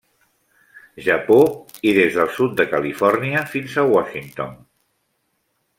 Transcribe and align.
Japó 1.07 1.37
i 1.89 1.91
des 1.99 2.17
del 2.17 2.33
sud 2.39 2.57
de 2.61 2.67
Califòrnia 2.73 3.47
fins 3.55 3.79
a 3.83 3.87
Washington. 3.95 4.57